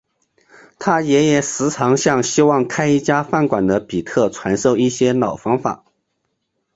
[0.79, 5.85] 他爷爷时常向希望开一家饭馆的比特传授一些老方法。